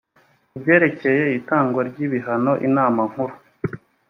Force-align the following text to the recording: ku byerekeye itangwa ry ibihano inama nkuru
ku 0.51 0.57
byerekeye 0.61 1.23
itangwa 1.39 1.81
ry 1.89 1.97
ibihano 2.05 2.53
inama 2.67 3.01
nkuru 3.09 3.35